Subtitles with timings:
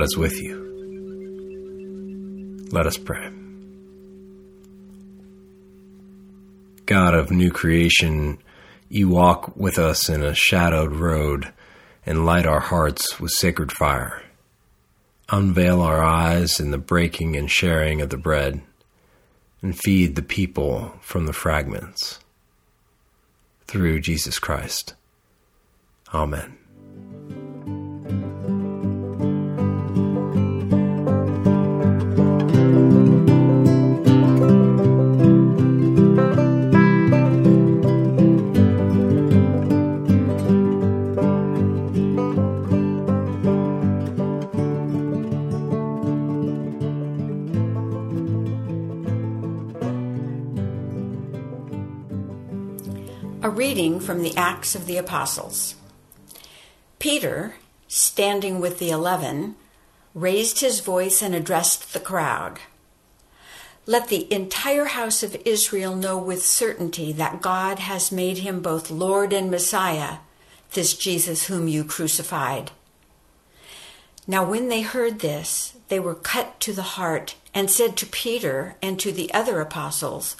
[0.00, 0.56] God is with you.
[2.72, 3.30] Let us pray.
[6.86, 8.38] God of new creation,
[8.88, 11.52] you walk with us in a shadowed road
[12.06, 14.22] and light our hearts with sacred fire.
[15.28, 18.62] Unveil our eyes in the breaking and sharing of the bread,
[19.60, 22.20] and feed the people from the fragments.
[23.66, 24.94] Through Jesus Christ.
[26.14, 26.59] Amen.
[54.00, 55.76] From the Acts of the Apostles.
[56.98, 57.54] Peter,
[57.88, 59.56] standing with the eleven,
[60.14, 62.58] raised his voice and addressed the crowd.
[63.86, 68.90] Let the entire house of Israel know with certainty that God has made him both
[68.90, 70.18] Lord and Messiah,
[70.72, 72.70] this Jesus whom you crucified.
[74.26, 78.76] Now, when they heard this, they were cut to the heart and said to Peter
[78.80, 80.36] and to the other apostles,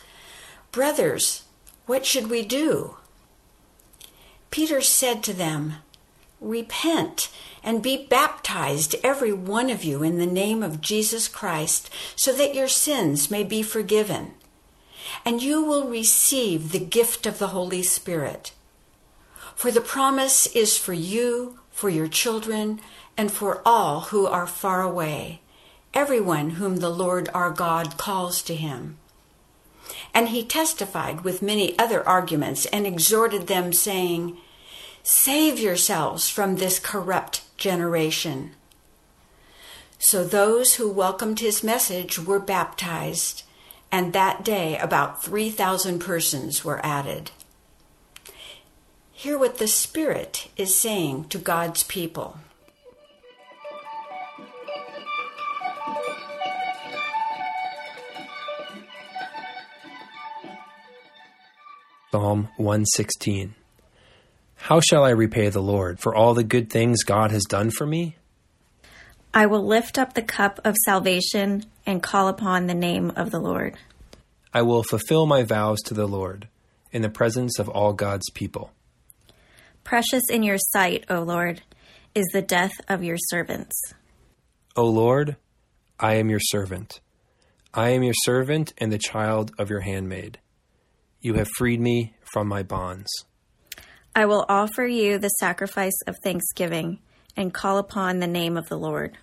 [0.71, 1.43] Brothers,
[1.87, 2.97] what should we do?
[4.51, 5.75] Peter said to them,
[6.41, 7.29] Repent
[7.63, 12.55] and be baptized, every one of you, in the name of Jesus Christ, so that
[12.55, 14.33] your sins may be forgiven.
[15.25, 18.53] And you will receive the gift of the Holy Spirit.
[19.55, 22.81] For the promise is for you, for your children,
[23.17, 25.43] and for all who are far away,
[25.93, 28.97] everyone whom the Lord our God calls to him.
[30.13, 34.37] And he testified with many other arguments and exhorted them, saying,
[35.03, 38.53] Save yourselves from this corrupt generation.
[39.99, 43.45] So those who welcomed his message were baptized,
[43.93, 47.31] and that day about 3,000 persons were added.
[49.13, 52.39] Hear what the Spirit is saying to God's people.
[62.13, 63.55] Psalm 116.
[64.57, 67.87] How shall I repay the Lord for all the good things God has done for
[67.87, 68.17] me?
[69.33, 73.39] I will lift up the cup of salvation and call upon the name of the
[73.39, 73.77] Lord.
[74.53, 76.49] I will fulfill my vows to the Lord
[76.91, 78.73] in the presence of all God's people.
[79.85, 81.63] Precious in your sight, O Lord,
[82.17, 83.95] is the death of your servants.
[84.75, 85.37] O Lord,
[86.01, 86.99] I am your servant.
[87.73, 90.41] I am your servant and the child of your handmaid.
[91.21, 93.11] You have freed me from my bonds.
[94.15, 96.99] I will offer you the sacrifice of thanksgiving
[97.37, 99.19] and call upon the name of the Lord.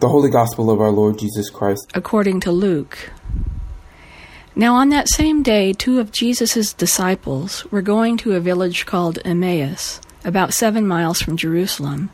[0.00, 1.90] The Holy Gospel of our Lord Jesus Christ.
[1.92, 3.10] according to Luke.
[4.56, 9.18] Now, on that same day, two of Jesus' disciples were going to a village called
[9.26, 12.08] Emmaus, about seven miles from Jerusalem,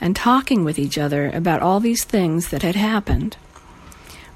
[0.00, 3.36] and talking with each other about all these things that had happened.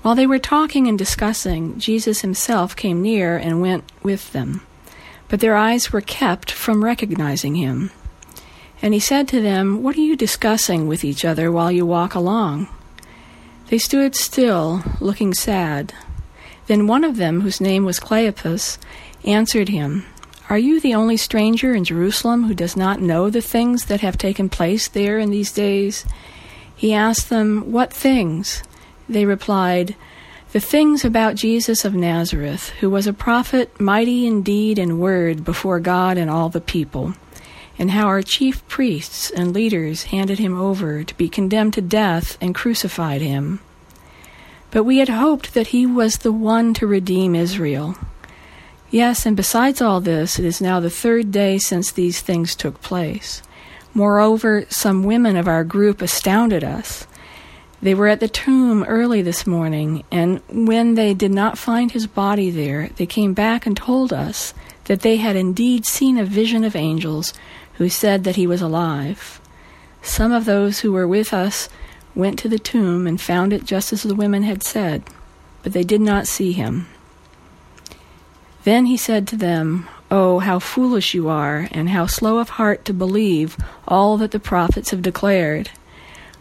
[0.02, 4.64] While they were talking and discussing, Jesus himself came near and went with them.
[5.28, 7.90] But their eyes were kept from recognizing him.
[8.80, 12.14] And he said to them, What are you discussing with each other while you walk
[12.14, 12.68] along?
[13.72, 15.94] They stood still, looking sad.
[16.66, 18.76] Then one of them, whose name was Cleopas,
[19.24, 20.04] answered him,
[20.50, 24.18] Are you the only stranger in Jerusalem who does not know the things that have
[24.18, 26.04] taken place there in these days?
[26.76, 28.62] He asked them, What things?
[29.08, 29.96] They replied,
[30.52, 35.44] The things about Jesus of Nazareth, who was a prophet, mighty in deed and word
[35.46, 37.14] before God and all the people
[37.78, 42.36] and how our chief priests and leaders handed him over to be condemned to death
[42.40, 43.60] and crucified him.
[44.70, 47.96] But we had hoped that he was the one to redeem Israel.
[48.90, 52.80] Yes, and besides all this, it is now the third day since these things took
[52.82, 53.42] place.
[53.94, 57.06] Moreover, some women of our group astounded us.
[57.82, 62.06] They were at the tomb early this morning, and when they did not find his
[62.06, 64.54] body there, they came back and told us
[64.84, 67.34] that they had indeed seen a vision of angels
[67.74, 69.40] who said that he was alive.
[70.02, 71.68] Some of those who were with us
[72.14, 75.02] went to the tomb and found it just as the women had said,
[75.62, 76.86] but they did not see him.
[78.64, 82.84] Then he said to them, Oh, how foolish you are, and how slow of heart
[82.84, 83.56] to believe
[83.88, 85.70] all that the prophets have declared.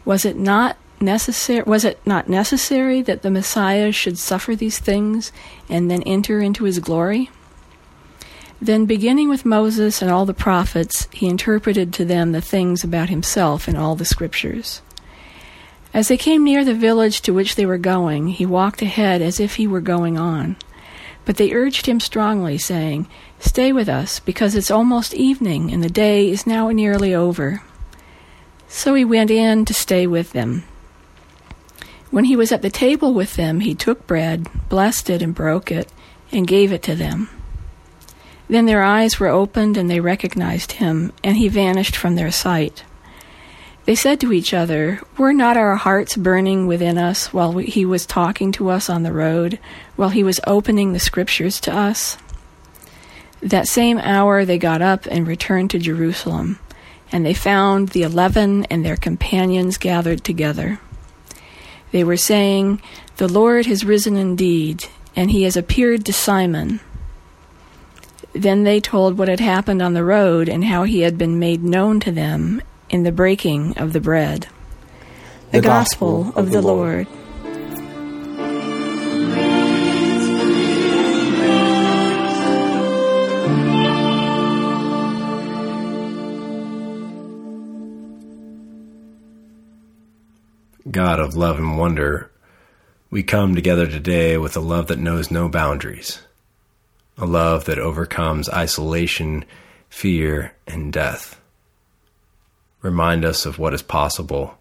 [0.03, 5.31] Was it not necessary was it not necessary that the Messiah should suffer these things
[5.67, 7.29] and then enter into his glory?
[8.61, 13.09] Then beginning with Moses and all the prophets, he interpreted to them the things about
[13.09, 14.83] himself in all the scriptures.
[15.95, 19.39] As they came near the village to which they were going, he walked ahead as
[19.39, 20.57] if he were going on.
[21.25, 23.07] But they urged him strongly, saying,
[23.39, 27.63] Stay with us, because it's almost evening, and the day is now nearly over.
[28.67, 30.63] So he went in to stay with them.
[32.11, 35.71] When he was at the table with them, he took bread, blessed it, and broke
[35.71, 35.91] it,
[36.31, 37.27] and gave it to them.
[38.51, 42.83] Then their eyes were opened, and they recognized him, and he vanished from their sight.
[43.86, 48.06] They said to each other, Were not our hearts burning within us while he was
[48.06, 49.57] talking to us on the road,
[49.95, 52.18] while he was opening the scriptures to us?
[53.42, 56.59] That same hour they got up and returned to Jerusalem,
[57.09, 60.81] and they found the eleven and their companions gathered together.
[61.94, 62.81] They were saying,
[63.15, 66.81] The Lord has risen indeed, and he has appeared to Simon.
[68.33, 71.63] Then they told what had happened on the road and how he had been made
[71.63, 74.47] known to them in the breaking of the bread.
[75.51, 77.07] The, the Gospel, Gospel, of the Lord.
[77.07, 77.21] Lord.
[90.89, 92.31] God of love and wonder,
[93.09, 96.21] we come together today with a love that knows no boundaries,
[97.21, 99.45] a love that overcomes isolation,
[99.89, 101.39] fear, and death.
[102.81, 104.57] Remind us of what is possible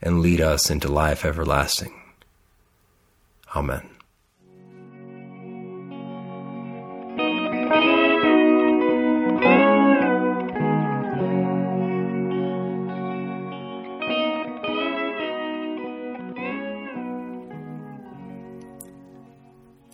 [0.00, 1.92] and lead us into life everlasting.
[3.54, 3.95] Amen.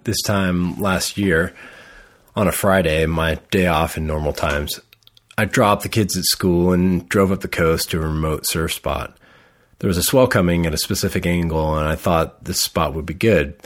[0.04, 1.54] This time last year
[2.34, 4.81] on a Friday, my day off in normal times,
[5.37, 8.72] I dropped the kids at school and drove up the coast to a remote surf
[8.72, 9.16] spot.
[9.78, 13.06] There was a swell coming at a specific angle, and I thought this spot would
[13.06, 13.56] be good.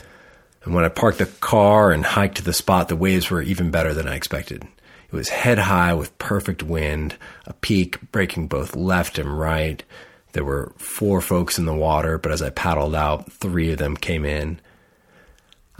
[0.63, 3.71] And when I parked the car and hiked to the spot, the waves were even
[3.71, 4.63] better than I expected.
[4.63, 9.83] It was head high with perfect wind, a peak breaking both left and right.
[10.33, 13.95] There were four folks in the water, but as I paddled out, three of them
[13.95, 14.59] came in.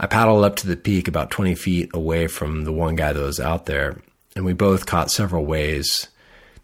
[0.00, 3.20] I paddled up to the peak about 20 feet away from the one guy that
[3.20, 4.00] was out there,
[4.36, 6.08] and we both caught several waves,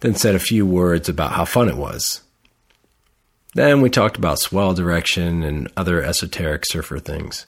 [0.00, 2.22] then said a few words about how fun it was.
[3.54, 7.46] Then we talked about swell direction and other esoteric surfer things.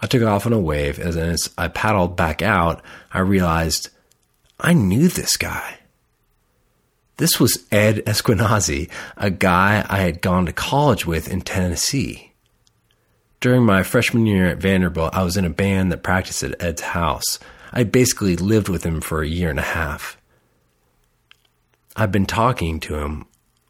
[0.00, 2.82] I took off on a wave, and as I paddled back out,
[3.12, 3.88] I realized
[4.60, 5.78] I knew this guy.
[7.16, 12.27] This was Ed Esquenazi, a guy I had gone to college with in Tennessee.
[13.40, 16.80] During my freshman year at Vanderbilt, I was in a band that practiced at Ed's
[16.82, 17.38] house.
[17.72, 20.16] I basically lived with him for a year and a half.
[21.94, 23.26] I've been talking to him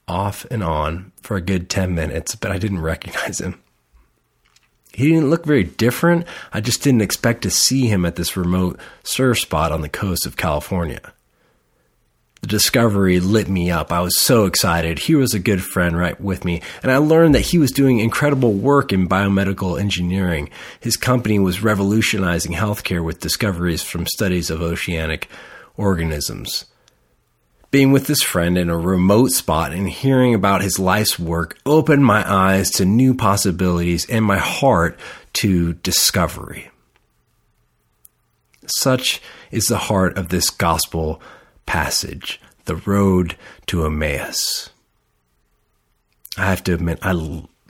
[0.06, 3.60] off and on for a good 10 minutes, but I didn't recognize him.
[4.92, 6.26] He didn't look very different.
[6.52, 10.24] I just didn't expect to see him at this remote surf spot on the coast
[10.24, 11.12] of California.
[12.40, 13.92] The discovery lit me up.
[13.92, 15.00] I was so excited.
[15.00, 17.98] He was a good friend right with me, and I learned that he was doing
[17.98, 20.50] incredible work in biomedical engineering.
[20.80, 25.28] His company was revolutionizing healthcare with discoveries from studies of oceanic
[25.76, 26.66] organisms.
[27.70, 32.04] Being with this friend in a remote spot and hearing about his life's work opened
[32.04, 34.98] my eyes to new possibilities and my heart
[35.34, 36.70] to discovery.
[38.64, 41.20] Such is the heart of this gospel
[41.68, 44.70] passage, the road to Emmaus.
[46.38, 47.12] I have to admit, I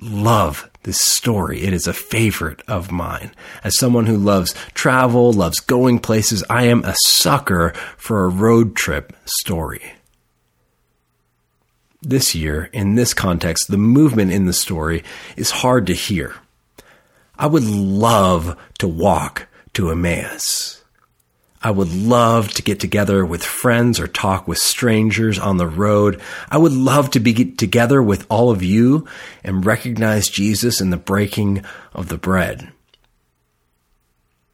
[0.00, 1.62] love this story.
[1.62, 3.34] It is a favorite of mine.
[3.64, 8.76] As someone who loves travel, loves going places, I am a sucker for a road
[8.76, 9.82] trip story.
[12.00, 15.02] This year, in this context, the movement in the story
[15.36, 16.36] is hard to hear.
[17.36, 20.77] I would love to walk to Emmaus.
[21.60, 26.20] I would love to get together with friends or talk with strangers on the road.
[26.48, 29.06] I would love to be together with all of you
[29.42, 32.72] and recognize Jesus in the breaking of the bread.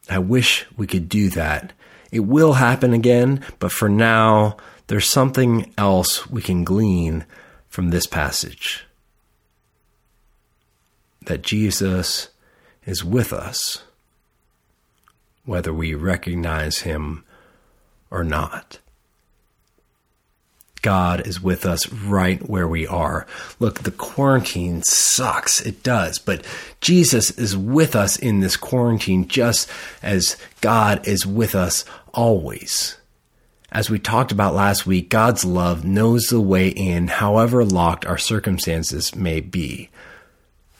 [0.09, 1.73] I wish we could do that.
[2.11, 4.57] It will happen again, but for now,
[4.87, 7.25] there's something else we can glean
[7.67, 8.85] from this passage
[11.25, 12.29] that Jesus
[12.85, 13.83] is with us,
[15.45, 17.23] whether we recognize him
[18.09, 18.79] or not.
[20.81, 23.25] God is with us right where we are.
[23.59, 25.59] Look, the quarantine sucks.
[25.59, 26.19] It does.
[26.19, 26.45] But
[26.79, 29.67] Jesus is with us in this quarantine just
[30.03, 32.97] as God is with us always.
[33.71, 38.19] As we talked about last week, God's love knows the way in, however locked our
[38.19, 39.89] circumstances may be.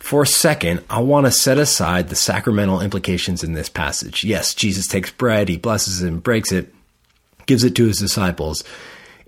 [0.05, 4.23] For a second, I want to set aside the sacramental implications in this passage.
[4.23, 6.71] Yes, Jesus takes bread, he blesses it and breaks it,
[7.47, 8.63] gives it to his disciples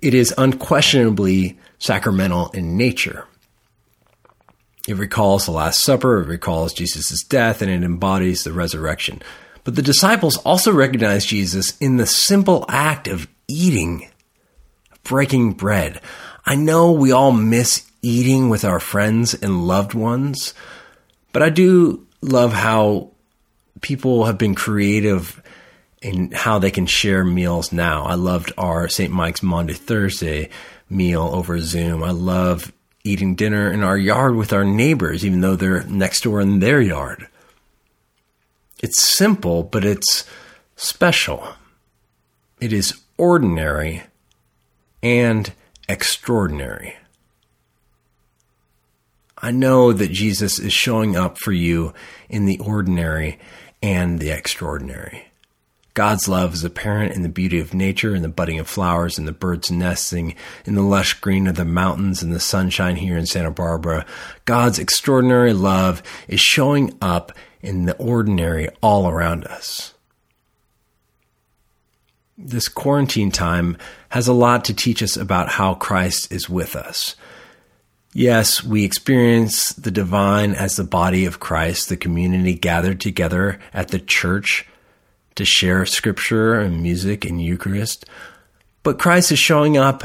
[0.03, 3.25] it is unquestionably sacramental in nature.
[4.87, 9.23] It recalls the Last Supper, it recalls Jesus' death, and it embodies the resurrection.
[9.63, 14.09] But the disciples also recognize Jesus in the simple act of eating,
[15.03, 16.01] breaking bread.
[16.45, 20.53] I know we all miss eating with our friends and loved ones,
[21.33, 23.11] but I do love how
[23.81, 25.41] people have been creative
[26.01, 28.03] and how they can share meals now.
[28.03, 29.11] I loved our St.
[29.11, 30.49] Mike's Monday Thursday
[30.89, 32.03] meal over Zoom.
[32.03, 32.71] I love
[33.03, 36.81] eating dinner in our yard with our neighbors, even though they're next door in their
[36.81, 37.27] yard.
[38.81, 40.25] It's simple, but it's
[40.75, 41.47] special.
[42.59, 44.03] It is ordinary
[45.01, 45.51] and
[45.89, 46.95] extraordinary.
[49.39, 51.93] I know that Jesus is showing up for you
[52.27, 53.39] in the ordinary
[53.81, 55.27] and the extraordinary.
[55.93, 59.25] God's love is apparent in the beauty of nature, in the budding of flowers, in
[59.25, 63.25] the birds nesting, in the lush green of the mountains, and the sunshine here in
[63.25, 64.05] Santa Barbara.
[64.45, 69.95] God's extraordinary love is showing up in the ordinary all around us.
[72.37, 73.77] This quarantine time
[74.09, 77.15] has a lot to teach us about how Christ is with us.
[78.17, 83.89] Yes, we experience the divine as the body of Christ, the community gathered together at
[83.89, 84.65] the church
[85.35, 88.05] to share scripture and music and Eucharist.
[88.81, 90.03] But Christ is showing up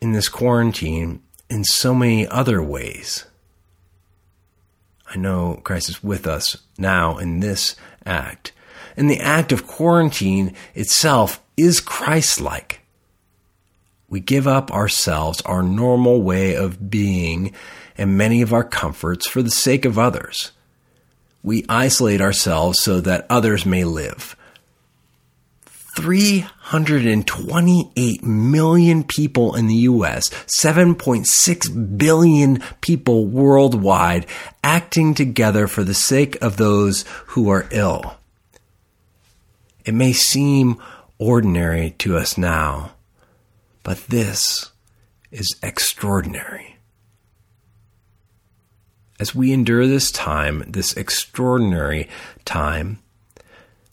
[0.00, 3.26] in this quarantine in so many other ways.
[5.14, 8.52] I know Christ is with us now in this act.
[8.96, 12.81] And the act of quarantine itself is Christ like.
[14.12, 17.54] We give up ourselves, our normal way of being,
[17.96, 20.52] and many of our comforts for the sake of others.
[21.42, 24.36] We isolate ourselves so that others may live.
[25.96, 30.28] 328 million people in the US,
[30.60, 34.26] 7.6 billion people worldwide
[34.62, 38.18] acting together for the sake of those who are ill.
[39.86, 40.76] It may seem
[41.18, 42.91] ordinary to us now,
[43.82, 44.72] but this
[45.30, 46.76] is extraordinary.
[49.18, 52.08] As we endure this time, this extraordinary
[52.44, 52.98] time,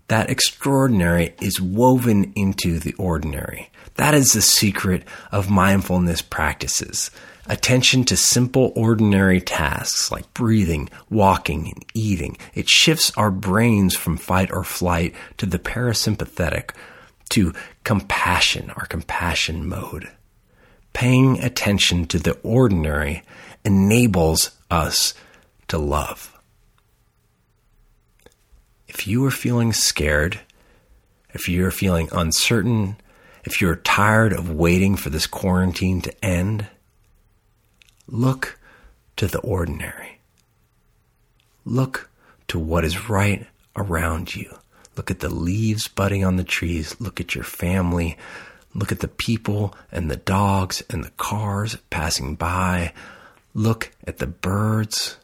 [0.07, 3.69] that extraordinary is woven into the ordinary.
[3.95, 7.11] That is the secret of mindfulness practices.
[7.45, 12.37] Attention to simple, ordinary tasks like breathing, walking, and eating.
[12.53, 16.71] It shifts our brains from fight or flight to the parasympathetic,
[17.29, 20.09] to compassion, our compassion mode.
[20.93, 23.23] Paying attention to the ordinary
[23.63, 25.13] enables us
[25.67, 26.37] to love.
[28.87, 30.39] If you are feeling scared,
[31.33, 32.97] if you're feeling uncertain,
[33.43, 36.67] if you're tired of waiting for this quarantine to end,
[38.07, 38.59] look
[39.15, 40.19] to the ordinary.
[41.65, 42.09] Look
[42.47, 43.45] to what is right
[43.75, 44.57] around you.
[44.99, 46.99] Look at the leaves budding on the trees.
[46.99, 48.17] Look at your family.
[48.73, 52.91] Look at the people and the dogs and the cars passing by.
[53.53, 55.15] Look at the birds.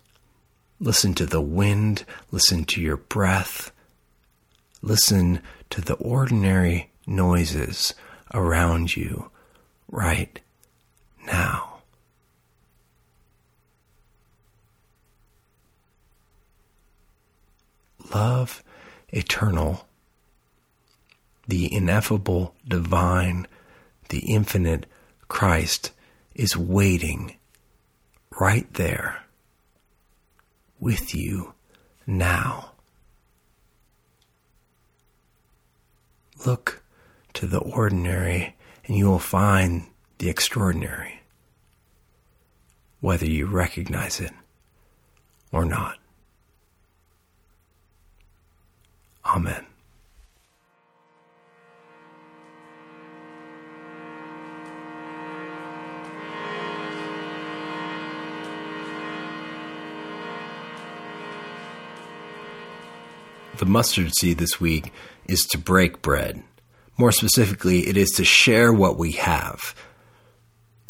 [0.80, 3.74] Listen to the wind, listen to your breath,
[4.82, 5.42] listen
[5.72, 7.94] to the ordinary noises
[8.34, 9.30] around you
[9.92, 10.40] right
[11.26, 11.80] now.
[18.14, 18.64] Love
[19.16, 19.88] eternal,
[21.48, 23.48] the ineffable divine,
[24.10, 24.86] the infinite
[25.28, 25.92] Christ
[26.34, 27.38] is waiting
[28.40, 29.24] right there
[30.80, 31.54] with you
[32.06, 32.72] now.
[36.46, 36.84] Look
[37.34, 38.56] to the ordinary
[38.86, 41.22] and you will find the extraordinary,
[43.00, 44.34] whether you recognize it
[45.52, 45.98] or not.
[49.26, 49.66] Amen.
[63.58, 64.92] The mustard seed this week
[65.28, 66.44] is to break bread.
[66.98, 69.74] More specifically, it is to share what we have.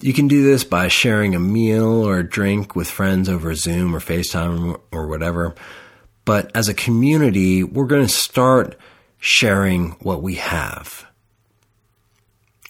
[0.02, 3.96] You can do this by sharing a meal or a drink with friends over Zoom
[3.96, 5.56] or FaceTime or whatever.
[6.26, 8.76] But as a community, we're going to start
[9.20, 11.06] sharing what we have.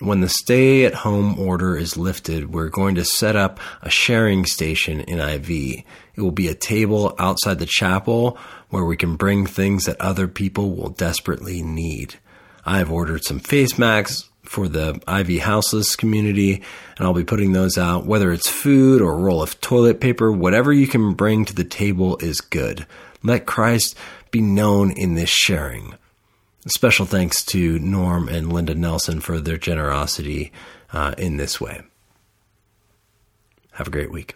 [0.02, 4.46] When the stay at home order is lifted, we're going to set up a sharing
[4.46, 5.50] station in IV.
[5.50, 5.86] It
[6.18, 8.38] will be a table outside the chapel
[8.70, 12.16] where we can bring things that other people will desperately need.
[12.66, 16.62] I have ordered some face masks for the IV houseless community,
[16.98, 18.06] and I'll be putting those out.
[18.06, 21.64] Whether it's food or a roll of toilet paper, whatever you can bring to the
[21.64, 22.86] table is good.
[23.26, 23.98] Let Christ
[24.30, 25.96] be known in this sharing.
[26.68, 30.52] Special thanks to Norm and Linda Nelson for their generosity
[30.94, 31.82] uh, in this way.
[33.74, 34.36] Have a great week.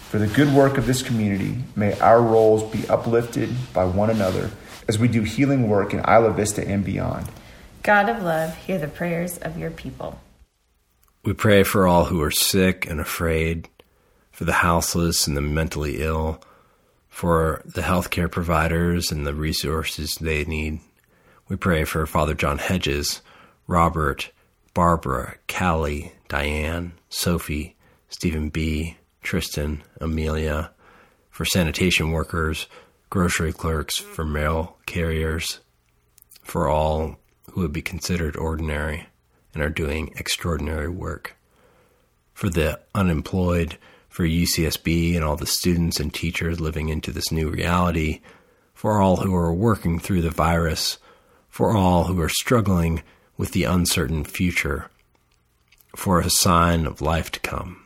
[0.11, 4.51] For the good work of this community, may our roles be uplifted by one another
[4.89, 7.29] as we do healing work in Isla Vista and beyond.
[7.81, 10.19] God of love, hear the prayers of your people.
[11.23, 13.69] We pray for all who are sick and afraid,
[14.33, 16.41] for the houseless and the mentally ill,
[17.07, 20.81] for the healthcare providers and the resources they need.
[21.47, 23.21] We pray for Father John Hedges,
[23.65, 24.29] Robert,
[24.73, 27.77] Barbara, Callie, Diane, Sophie,
[28.09, 30.71] Stephen B., Tristan, Amelia,
[31.29, 32.67] for sanitation workers,
[33.09, 35.59] grocery clerks, for mail carriers,
[36.43, 37.17] for all
[37.51, 39.07] who would be considered ordinary
[39.53, 41.35] and are doing extraordinary work,
[42.33, 43.77] for the unemployed,
[44.09, 48.21] for UCSB and all the students and teachers living into this new reality,
[48.73, 50.97] for all who are working through the virus,
[51.49, 53.03] for all who are struggling
[53.37, 54.89] with the uncertain future,
[55.95, 57.85] for a sign of life to come.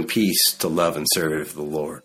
[0.00, 2.02] In peace to love and serve the Lord.